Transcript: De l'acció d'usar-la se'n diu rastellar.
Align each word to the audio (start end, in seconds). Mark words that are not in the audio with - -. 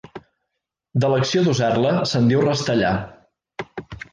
De 1.03 1.11
l'acció 1.11 1.43
d'usar-la 1.49 1.93
se'n 2.13 2.33
diu 2.33 2.41
rastellar. 2.49 2.95